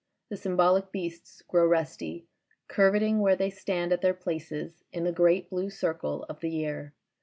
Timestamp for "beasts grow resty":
0.91-2.23